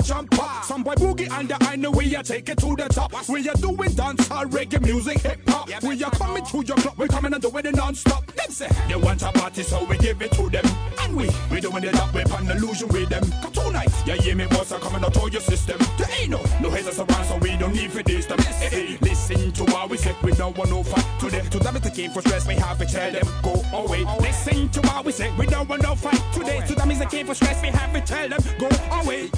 party 0.06 0.26
people 0.26 0.36
jump 0.36 0.42
up. 0.42 0.64
Some 0.64 0.82
boy 0.82 0.94
boogie 0.94 1.30
and 1.30 1.48
the 1.48 1.56
I 1.60 1.76
know 1.76 1.90
we 1.90 2.14
are 2.16 2.22
take 2.22 2.48
it 2.48 2.58
to 2.58 2.76
the 2.76 2.88
top. 2.88 3.12
We 3.28 3.48
are 3.48 3.54
doing 3.54 3.94
dance, 3.94 4.30
all 4.30 4.44
reggae 4.46 4.80
music, 4.82 5.20
hip 5.20 5.40
hop. 5.48 5.68
We 5.82 6.02
are 6.02 6.10
coming 6.10 6.44
to 6.44 6.62
your 6.64 6.76
club, 6.76 6.94
we 6.98 7.04
are 7.04 7.08
coming 7.08 7.32
and 7.32 7.42
doing 7.42 7.66
it 7.66 7.74
non-stop. 7.74 8.26
Them 8.26 8.50
say 8.50 8.68
they 8.88 8.96
want 8.96 9.22
a 9.22 9.32
party, 9.32 9.62
so 9.62 9.84
we 9.84 9.98
give 9.98 10.20
it 10.22 10.32
to 10.32 10.48
them. 10.48 10.64
And 11.00 11.16
we, 11.16 11.28
we 11.50 11.60
doing 11.60 11.84
it 11.84 11.94
up, 11.96 12.14
we 12.14 12.24
pan 12.24 12.50
illusion 12.50 12.88
with 12.88 13.08
them. 13.08 13.22
Cause 13.42 13.52
tonight, 13.52 13.90
yeah, 14.06 14.16
yeah, 14.22 14.34
me 14.34 14.46
boss 14.46 14.72
are 14.72 14.80
coming 14.80 15.04
out 15.04 15.14
to 15.14 15.30
your 15.30 15.40
system. 15.40 15.78
There 15.98 16.08
ain't 16.20 16.30
no, 16.30 16.42
no 16.60 16.70
haters 16.70 16.98
around, 16.98 17.24
so 17.24 17.36
we 17.38 17.56
don't 17.56 17.74
need 17.74 17.90
for 17.90 18.02
this. 18.02 18.26
Them, 18.26 18.38
hey, 18.38 18.68
hey, 18.68 18.98
listen 19.00 19.52
to 19.52 19.64
what 19.72 19.90
we 19.90 19.96
say, 19.96 20.14
we 20.22 20.32
don't 20.32 20.56
want 20.56 20.70
no 20.70 20.82
fight 20.82 21.04
To 21.20 21.30
today. 21.30 21.48
To 21.48 21.58
them, 21.58 21.76
it's 21.76 21.88
the 21.88 21.94
game 21.94 22.10
for 22.10 22.20
stress, 22.22 22.46
we 22.46 22.54
have 22.54 22.78
to 22.78 22.86
tell 22.86 23.10
them, 23.12 23.26
go 23.42 23.55
away. 23.84 24.04
Listen 24.20 24.68
to 24.70 24.80
what 24.82 25.04
we 25.04 25.12
say, 25.12 25.30
we 25.38 25.46
don't 25.46 25.68
want 25.68 25.82
no 25.82 25.94
fight 25.94 26.22
today. 26.32 26.64
To 26.66 26.74
them, 26.74 26.90
it's 26.90 27.00
the 27.00 27.06
game 27.06 27.26
for 27.26 27.34
stress, 27.34 27.60
we 27.62 27.68
have 27.68 27.92
to 27.92 28.00
tell 28.00 28.28
them, 28.28 28.40
go 28.58 28.68
away. 29.02 29.30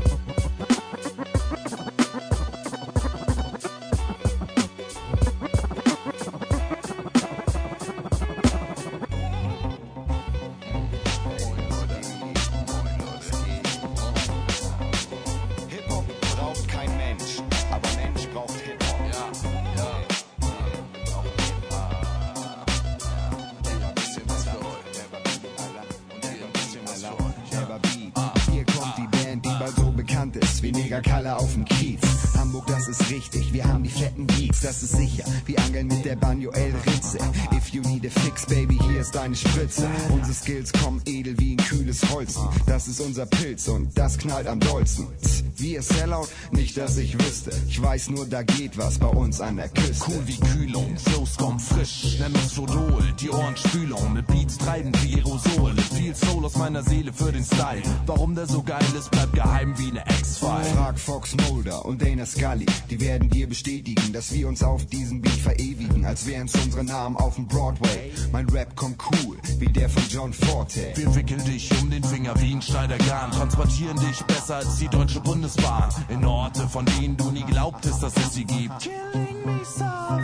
Spritze. 39.70 39.88
Unsere 40.10 40.34
Skills 40.34 40.72
kommen 40.74 41.02
edel 41.06 41.38
wie 41.40 41.54
ein 41.54 41.58
kühles 41.58 42.02
Holzen. 42.10 42.48
Das 42.66 42.88
ist 42.88 43.00
unser 43.02 43.26
Pilz 43.26 43.68
und 43.68 43.98
das 43.98 44.18
knallt 44.18 44.48
am 44.48 44.60
dollsten. 44.60 45.08
Wir 45.56 45.82
Sellout, 45.82 46.28
nicht 46.52 46.78
dass 46.78 46.98
ich 46.98 47.18
wüsste. 47.20 47.52
Ich 47.68 47.82
weiß 47.82 48.10
nur, 48.10 48.26
da 48.26 48.44
geht 48.44 48.78
was 48.78 48.98
bei 48.98 49.08
uns 49.08 49.42
an 49.42 49.58
der 49.58 49.70
Küste. 49.70 50.06
Cool 50.08 50.22
wie 50.26 50.40
Kühlung, 50.40 50.98
Flows 50.98 51.38
kommen 51.38 51.60
frisch, 51.60 52.18
nenn 52.20 52.34
uns 52.34 52.56
Sodol, 52.56 53.04
die 53.20 53.30
Ohrenspülung, 53.30 54.14
mit 54.14 54.28
Beats 54.28 54.58
treiben 54.58 54.92
wie 55.04 55.16
Aerosole, 55.18 55.76
viel 56.10 56.28
Soul 56.28 56.46
aus 56.46 56.58
meiner 56.58 56.82
Seele 56.82 57.14
für 57.14 57.32
den 57.32 57.44
Style. 57.44 57.84
Warum 58.06 58.34
der 58.34 58.48
so 58.48 58.64
geil 58.64 58.86
ist, 58.98 59.12
bleibt 59.12 59.34
geheim 59.34 59.78
wie 59.78 59.92
eine 59.92 60.04
X-File. 60.20 60.64
Frag 60.76 61.00
Fox 61.00 61.36
Mulder 61.48 61.86
und 61.86 62.02
Dana 62.02 62.26
Scully, 62.26 62.66
die 62.90 63.00
werden 63.00 63.30
dir 63.30 63.48
bestätigen, 63.48 64.12
dass 64.14 64.34
wir 64.34 64.48
uns 64.48 64.64
auf 64.64 64.86
diesem 64.88 65.22
Beat 65.22 65.34
verewigen, 65.34 66.06
als 66.06 66.26
wären's 66.26 66.56
unsere 66.56 66.84
Namen 66.84 67.16
auf 67.16 67.36
dem 67.36 67.48
Broadway. 67.48 68.12
Mein 68.32 68.50
Rap 68.50 68.76
kommt 68.76 69.00
cool, 69.12 69.38
wie 69.60 69.68
der 69.68 69.90
von 69.90 70.04
John 70.10 70.34
Forte. 70.34 70.94
Wir 70.96 71.14
wickeln 71.14 71.44
dich 71.46 71.70
um 71.82 71.92
den 71.92 72.04
Finger 72.04 72.34
wie 72.42 72.54
ein 72.54 72.62
Schneidergarn, 72.62 73.32
transportieren 73.32 73.98
dich 74.00 74.24
besser 74.24 74.58
als 74.58 74.78
die 74.78 74.88
Deutsche 74.88 75.20
Bundesbahn. 75.20 75.90
In 76.10 76.26
Orte, 76.26 76.68
von 76.68 76.86
denen 76.86 77.18
du 77.18 77.30
nie 77.32 77.44
glaubtest, 77.44 78.02
dass 78.02 78.16
es 78.18 78.34
sie 78.34 78.46
gibt. 78.46 78.90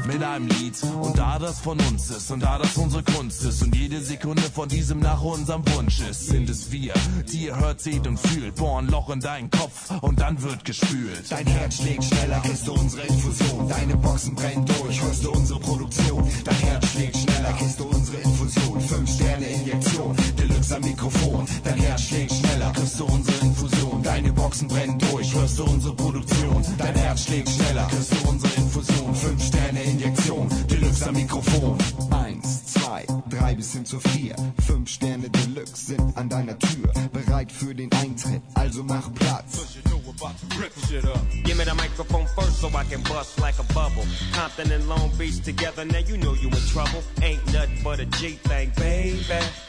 Mit 0.07 0.23
einem 0.23 0.47
Lied. 0.47 0.75
Und 1.01 1.17
da 1.17 1.39
das 1.39 1.59
von 1.59 1.79
uns 1.79 2.09
ist 2.09 2.31
und 2.31 2.41
da 2.41 2.57
das 2.57 2.75
unsere 2.77 3.03
Kunst 3.03 3.43
ist 3.43 3.63
und 3.63 3.75
jede 3.75 4.01
Sekunde 4.01 4.41
von 4.43 4.69
diesem 4.69 4.99
nach 4.99 5.21
unserem 5.21 5.63
Wunsch 5.75 5.99
ist, 6.01 6.27
sind 6.27 6.49
es 6.49 6.71
wir, 6.71 6.93
die 7.31 7.45
ihr 7.45 7.55
hört, 7.59 7.81
seht 7.81 8.05
und 8.07 8.19
fühlt. 8.19 8.55
Bohren 8.55 8.87
Loch 8.87 9.09
in 9.09 9.19
deinen 9.19 9.49
Kopf 9.49 9.91
und 10.01 10.19
dann 10.19 10.41
wird 10.41 10.65
gespült. 10.65 11.29
Dein 11.29 11.47
Herz 11.47 11.77
schlägt 11.77 12.03
schneller, 12.03 12.39
kriegst 12.41 12.67
du 12.67 12.73
unsere 12.73 13.07
Infusion. 13.07 13.67
Deine 13.67 13.95
Boxen 13.97 14.35
brennen 14.35 14.65
durch, 14.65 15.01
hörst 15.01 15.23
du 15.23 15.31
unsere 15.31 15.59
Produktion. 15.59 16.29
Dein 16.43 16.55
Herz 16.55 16.91
schlägt 16.91 17.17
schneller, 17.17 17.53
kriegst 17.53 17.79
du 17.79 17.85
unsere 17.85 18.17
Infusion. 18.17 18.81
Fünf 18.81 19.13
Sterne 19.13 19.45
Injektion, 19.45 20.15
Deluxe 20.37 20.75
am 20.75 20.81
Mikrofon. 20.81 21.45
Dein 21.63 21.77
Herz 21.79 22.01
schlägt 22.01 22.33
schneller, 22.33 22.71
kriegst 22.73 22.99
du 22.99 23.05
unsere 23.05 23.37
Infusion. 23.45 24.03
Deine 24.03 24.31
Boxen 24.33 24.67
brennen 24.67 24.99
durch, 24.99 25.33
hörst 25.33 25.59
du 25.59 25.63
unsere 25.63 25.95
Produktion. 25.95 26.63
Dein 26.77 26.95
Herz 26.95 27.23
schlägt 27.23 27.49
schneller, 27.49 27.87
kriegst 27.87 28.11
du 28.11 28.29
unsere 28.29 28.53
Infusion. 28.53 29.14
Fünf 29.15 29.43
Sterne 29.43 29.83
Injektion, 29.83 30.49
Deluxe 30.69 31.07
am 31.07 31.15
Mikrofon. 31.15 31.77
Eins, 32.11 32.65
zwei, 32.65 33.05
drei 33.29 33.55
bis 33.55 33.71
hin 33.73 33.85
zu 33.85 33.99
vier. 33.99 34.35
Fünf 34.65 34.89
Sterne 34.89 35.29
Deluxe 35.29 35.85
sind 35.87 36.17
an 36.17 36.29
deiner 36.29 36.57
Tür, 36.59 36.91
bereit 37.11 37.51
für 37.51 37.73
den 37.73 37.91
Eintritt. 37.93 38.41
Also 38.53 38.83
mach 38.83 39.13
Platz. 39.13 39.79
Give 41.43 41.57
me 41.57 41.63
the 41.63 41.75
microphone 41.75 42.25
first 42.27 42.61
so 42.61 42.69
I 42.69 42.83
can 42.85 43.01
bust 43.03 43.39
like 43.39 43.59
a 43.59 43.63
bubble. 43.73 44.05
Compton 44.33 44.71
and 44.71 44.87
Long 44.87 45.11
Beach 45.17 45.41
together, 45.43 45.85
now 45.85 45.99
you 45.99 46.17
know 46.17 46.33
you 46.33 46.47
in 46.47 46.63
trouble. 46.67 47.03
Ain't 47.21 47.45
nothing 47.53 47.79
but 47.83 47.99
a 47.99 48.05
G 48.05 48.31
thing, 48.47 48.71
baby. 48.77 49.21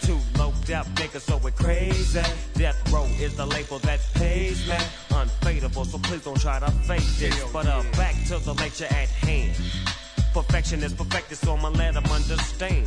Too 0.03 0.19
loped 0.39 0.71
out 0.71 0.87
niggas, 0.95 1.21
so 1.21 1.39
we're 1.39 1.51
crazy. 1.51 2.21
Death 2.55 2.93
Row 2.93 3.05
is 3.21 3.37
the 3.37 3.47
label 3.47 3.79
that 3.81 4.01
pays 4.15 4.67
me. 4.69 4.77
Unfadable, 5.11 5.87
so 5.87 5.99
please 5.99 6.25
don't 6.25 6.41
try 6.41 6.59
to 6.61 6.71
fake 6.89 7.03
this. 7.19 7.53
But 7.53 7.67
uh, 7.67 7.83
back 7.93 8.15
to 8.29 8.39
the 8.39 8.55
lecture 8.55 8.87
at 8.87 9.09
hand. 9.09 9.53
Perfection 10.33 10.83
is 10.83 10.93
perfected, 10.93 11.39
so 11.39 11.55
I'ma 11.55 11.69
let 11.71 11.97
'em 11.97 12.05
understand. 12.07 12.87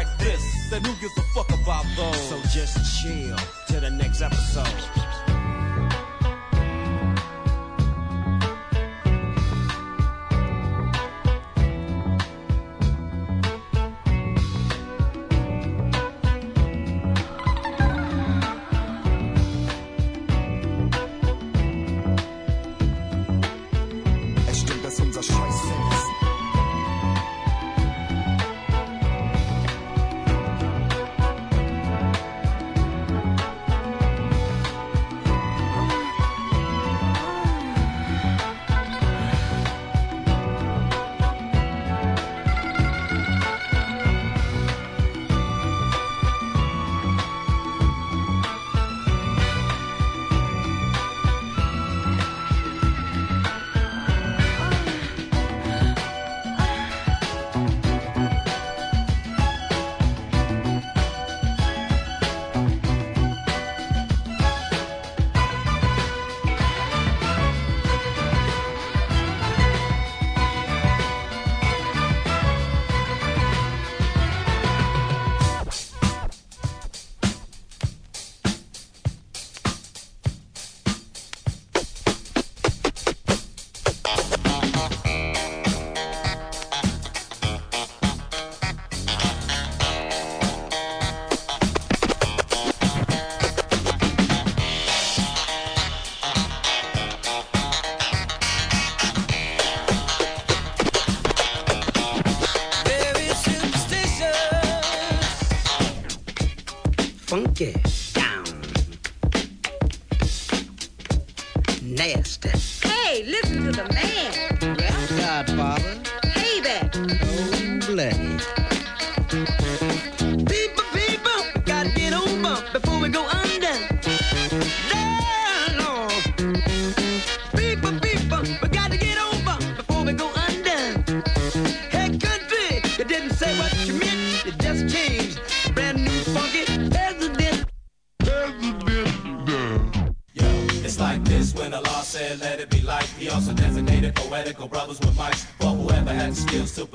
Then 0.71 0.85
who 0.85 0.93
gives 1.01 1.17
a 1.17 1.21
fuck 1.33 1.49
about 1.49 1.85
those? 1.97 2.29
So 2.29 2.39
just 2.43 3.03
chill 3.03 3.35
till 3.67 3.81
the 3.81 3.89
next 3.89 4.21
episode. 4.21 5.00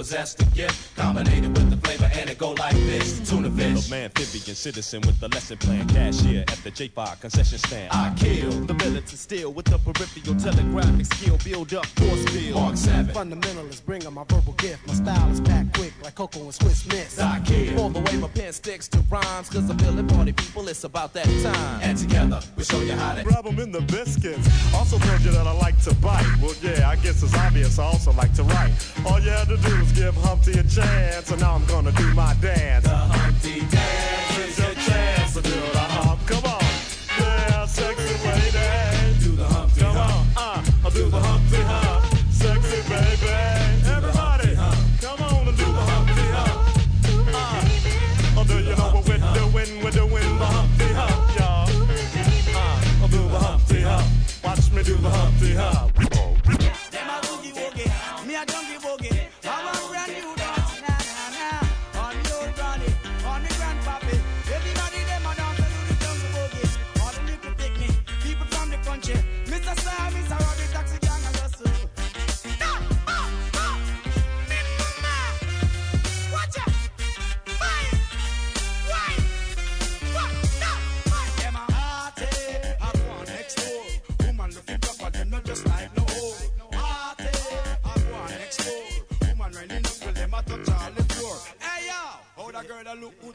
Skills 0.06 0.36
citizen 4.56 5.00
with 5.02 5.20
the 5.20 5.28
lesson 5.28 5.56
plan. 5.58 5.86
Cashier 5.88 6.44
at 6.48 6.58
the 6.64 6.70
J5 6.70 7.20
concession 7.20 7.58
stand. 7.58 7.92
I 7.92 8.12
kill. 8.16 8.50
The 8.50 8.74
militant 8.74 9.18
still 9.18 9.52
with 9.52 9.66
the 9.66 9.78
peripheral 9.78 10.34
telegraphic 10.36 11.06
skill. 11.06 11.38
Build 11.44 11.74
up 11.74 11.86
force 11.86 12.24
field. 12.30 12.60
Mark 12.60 12.76
seven. 12.76 13.14
Fundamentalist, 13.14 13.84
bringing 13.84 14.12
my 14.12 14.24
verbal 14.24 14.54
gift. 14.54 14.86
My 14.86 14.94
style 14.94 15.30
is 15.30 15.40
packed 15.40 15.76
quick 15.76 15.92
like 16.02 16.14
Coco 16.14 16.40
and 16.40 16.54
Swiss 16.54 16.86
Miss. 16.86 17.18
I 17.20 17.40
kill. 17.44 17.80
All 17.80 17.90
the 17.90 18.00
way 18.00 18.16
my 18.16 18.28
pen 18.28 18.52
sticks 18.52 18.88
to 18.88 18.98
rhymes. 19.10 19.50
Cause 19.50 19.68
I'm 19.70 19.78
feeling 19.78 20.08
party 20.08 20.32
people, 20.32 20.66
it's 20.68 20.84
about 20.84 21.12
that 21.12 21.26
time. 21.42 21.80
And 21.82 21.96
together, 21.98 22.40
we 22.56 22.64
show 22.64 22.80
you 22.80 22.92
how 22.92 23.14
to. 23.14 23.22
Grab 23.22 23.46
'em 23.46 23.58
in 23.60 23.70
the 23.70 23.82
biscuits. 23.82 24.48
Also 24.74 24.98
told 24.98 25.20
you 25.20 25.30
that 25.32 25.46
I 25.46 25.52
like 25.52 25.80
to 25.82 25.94
bite. 25.96 26.26
Well, 26.40 26.54
yeah, 26.62 26.88
I 26.88 26.96
guess 26.96 27.22
it's 27.22 27.34
obvious. 27.34 27.78
I 27.78 27.84
also 27.84 28.12
like 28.12 28.32
to 28.34 28.42
write. 28.44 28.72
All 29.04 29.20
you 29.20 29.30
had 29.30 29.48
to 29.48 29.56
do 29.58 29.78
was 29.78 29.92
give 29.92 30.14
Humpty 30.16 30.52
a 30.52 30.64
chance, 30.64 31.30
and 31.30 31.40
now 31.40 31.54
I'm 31.54 31.66
gonna 31.66 31.92
do 31.92 32.14
my 32.14 32.34
dance. 32.40 32.84
The 32.84 32.96
Humpty 32.96 33.26
dance 33.26 33.35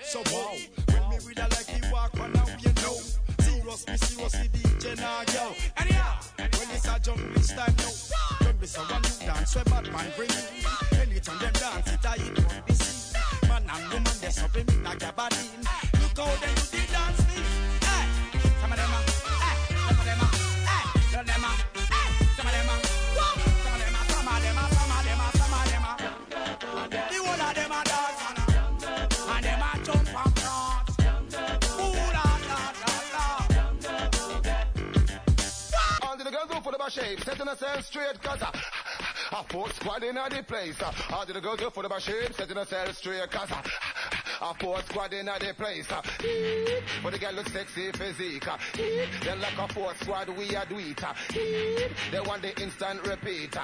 so 0.04 0.22
wow. 0.32 0.56
When 0.88 1.10
me 1.10 1.18
with 1.26 1.38
her 1.38 1.48
like 1.50 1.68
he 1.68 1.82
walk 1.92 2.20
on 2.20 2.34
now, 2.34 2.46
you 2.60 2.74
know. 2.82 2.98
Serious, 3.40 3.88
me 3.88 3.98
serious, 3.98 4.32
the 4.32 4.48
DJ 4.50 4.98
now, 4.98 5.22
yo. 5.34 5.54
Anyhow, 5.78 6.20
when 6.38 6.70
it's 6.76 6.88
a 6.88 7.00
jungle 7.00 7.42
style, 7.42 7.74
no. 7.78 8.46
Jungle 8.46 8.68
so 8.68 8.82
one 8.82 9.04
you 9.04 9.26
dance, 9.26 9.56
where 9.56 9.64
bad 9.66 9.92
man 9.92 10.08
bring. 10.16 10.30
Anytime 11.00 11.40
them 11.40 11.54
dance, 11.54 11.92
it 11.94 12.06
a 12.06 12.10
hit 12.10 12.38
from 12.40 12.64
the 12.68 12.74
scene. 12.74 13.22
Man 13.50 13.64
and 13.70 13.94
woman, 13.94 14.14
they're 14.22 14.32
something 14.32 14.66
me 14.66 14.84
like 14.84 15.04
a 15.04 15.14
body. 15.14 15.36
Look 16.02 16.18
how 16.18 16.36
they 16.46 16.78
do 16.78 16.81
girls 36.92 37.06
go 37.06 37.10
for 37.10 37.14
the 37.14 37.16
shape, 37.16 37.24
setting 37.24 37.48
herself 37.48 37.86
straight, 37.86 38.22
cause 38.22 38.42
I, 38.42 39.40
a 39.40 39.44
four 39.44 39.70
squad 39.70 40.04
in 40.04 40.16
the 40.16 40.44
place. 40.48 40.76
All 41.14 41.26
the 41.26 41.40
girls 41.40 41.60
go 41.60 41.70
for 41.70 41.84
the 41.84 42.00
shape, 42.00 42.34
setting 42.34 42.58
herself 42.58 42.96
straight, 42.98 43.32
cause 43.32 43.52
I, 43.52 43.64
a 44.42 44.54
four 44.56 44.82
squad 44.82 45.14
in 45.14 45.28
the 45.28 45.54
place. 45.56 45.88
But 47.04 47.14
the 47.14 47.20
girl 47.20 47.34
look 47.34 47.50
sexy 47.50 47.92
physique. 47.92 48.48
They 48.76 49.36
like 49.36 49.58
a 49.58 49.68
four 49.74 49.94
squad, 50.02 50.30
we 50.30 50.56
are 50.56 50.66
do 50.66 50.78
it. 50.80 51.04
They 52.12 52.20
want 52.20 52.42
the 52.42 52.60
instant 52.62 53.06
repeat. 53.08 53.56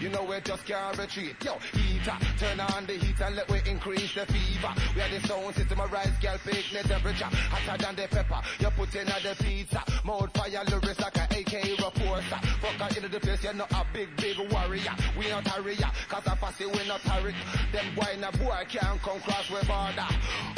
You 0.00 0.08
know 0.10 0.24
we 0.24 0.40
just 0.40 0.64
can't 0.64 0.96
retreat. 0.96 1.36
Yo, 1.44 1.58
heater, 1.72 2.16
turn 2.38 2.60
on 2.60 2.86
the 2.86 2.94
heat 2.94 3.20
and 3.20 3.36
let 3.36 3.50
we 3.50 3.60
increase 3.66 4.14
the 4.14 4.26
fever. 4.26 4.72
We 4.94 5.02
are 5.02 5.08
the 5.08 5.26
sound 5.26 5.54
system, 5.54 5.80
a 5.80 5.86
rise, 5.86 6.16
girl, 6.22 6.38
picnic 6.44 6.84
temperature. 6.84 7.24
Hotter 7.24 7.82
than 7.82 7.96
the 7.96 8.08
pepper, 8.08 8.40
you 8.60 8.70
put 8.70 8.94
in 8.94 9.06
the 9.06 9.36
pizza. 9.42 9.82
Mouth 10.04 10.30
fire 10.36 10.64
lyrics 10.68 11.00
like 11.00 11.16
a 11.16 11.24
AK 11.40 11.78
reporter. 11.78 12.40
Fuck 12.60 12.80
out 12.80 12.96
into 12.96 13.08
the 13.08 13.20
face, 13.20 13.42
you're 13.42 13.54
not 13.54 13.72
a 13.72 13.84
big, 13.92 14.08
big 14.16 14.38
warrior. 14.52 14.94
We 15.18 15.28
not 15.30 15.46
harrier, 15.46 15.90
cause 16.08 16.26
I 16.26 16.36
fussy, 16.36 16.66
we 16.66 16.86
not 16.86 17.00
hurry. 17.00 17.34
Them 17.72 17.94
boy 17.96 18.10
in 18.14 18.24
a 18.24 18.32
boy 18.32 18.62
can't 18.68 19.00
come 19.02 19.20
cross 19.20 19.50
we 19.50 19.63
border. 19.66 20.08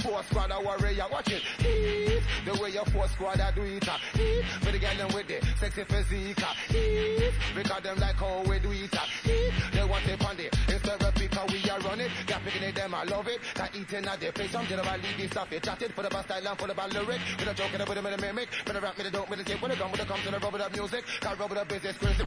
Four 0.03 0.23
squad 0.25 0.51
a 0.51 0.61
warrior, 0.61 1.07
watch 1.11 1.31
it. 1.33 1.43
Eat. 1.61 2.23
The 2.45 2.63
way 2.63 2.71
your 2.71 2.85
four 2.87 3.09
squad 3.09 3.41
a 3.41 3.53
do 3.55 3.63
it. 3.63 3.89
uh. 3.89 3.99
Eat. 4.21 4.45
For 4.63 4.73
the 4.73 4.79
girl 4.79 4.97
them 4.97 5.09
with 5.15 5.27
the 5.29 5.41
sexy 5.57 5.85
physique. 5.85 6.43
uh. 6.43 6.55
Eat. 6.77 7.33
Because 7.55 7.83
them 7.83 7.99
like 7.99 8.17
how 8.17 8.43
we 8.49 8.59
do 8.59 8.71
it. 8.73 8.95
uh. 8.95 9.01
Eat. 9.25 9.53
They 9.73 9.85
want 9.85 10.07
it 10.09 10.25
on 10.25 10.37
the 10.37 10.47
instead 10.73 11.03
of 11.03 11.15
because 11.15 11.53
we 11.53 11.71
are 11.71 11.81
running. 11.81 12.11
Got 12.27 12.43
picking 12.45 12.63
it, 12.63 12.75
them 12.75 12.95
I 12.95 13.05
love 13.05 13.29
it. 13.29 13.41
Got 13.55 13.75
eating 13.75 14.05
at 14.07 14.21
the 14.21 14.33
place. 14.33 14.51
Some 14.51 14.67
generally 14.67 15.01
this 15.17 15.31
stuff 15.31 15.53
it 15.53 15.63
chatted 15.63 15.93
for 15.95 16.03
the 16.03 16.11
best 16.11 16.25
style 16.29 16.47
and 16.47 16.59
for 16.59 16.69
the 16.69 16.75
bad 16.75 16.93
lyric. 16.93 17.21
With 17.39 17.49
a 17.49 17.55
joke 17.55 17.71
and 17.73 17.83
a 17.83 17.85
with 17.85 17.99
a 17.99 18.03
minute 18.03 18.21
mimic. 18.21 18.49
When 18.67 18.77
I 18.77 18.81
rap 18.81 18.99
me 18.99 19.05
the 19.05 19.11
dope, 19.11 19.31
me 19.31 19.37
the 19.37 19.45
tape. 19.45 19.61
When 19.63 19.71
I 19.73 19.75
come 19.77 19.91
with 19.91 20.01
the 20.01 20.07
come 20.07 20.21
to 20.23 20.31
the 20.31 20.39
rubber 20.39 20.63
up 20.63 20.73
music. 20.73 21.05
Got 21.21 21.39
rubber 21.39 21.59
up 21.59 21.69
business 21.69 21.97
crazy. 21.97 22.25